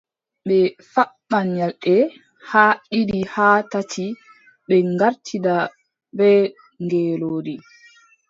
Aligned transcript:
Ɓe 0.47 0.57
faɓɓa 0.93 1.39
nyalɗe 1.55 1.93
haa 2.49 2.73
ɗiɗi 2.89 3.19
haa 3.33 3.57
tati, 3.71 4.05
ɓe 4.67 4.75
ngartida 4.93 5.55
bee 6.17 6.41
ngeelooɗi, 6.83 7.55